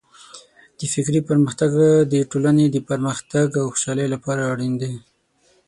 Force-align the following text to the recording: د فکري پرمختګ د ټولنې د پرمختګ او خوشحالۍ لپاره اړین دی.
د 0.79 0.81
فکري 0.93 1.21
پرمختګ 1.29 1.71
د 2.13 2.13
ټولنې 2.31 2.65
د 2.71 2.77
پرمختګ 2.89 3.47
او 3.61 3.65
خوشحالۍ 3.73 4.07
لپاره 4.13 4.41
اړین 4.51 4.73
دی. 4.81 4.93